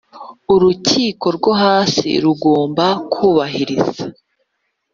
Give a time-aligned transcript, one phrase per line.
[0.53, 4.03] urukiko rwo hasi rugomba kubahiriza